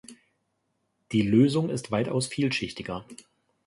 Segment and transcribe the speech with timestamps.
[1.11, 3.05] Die Lösung ist weitaus vielschichtiger.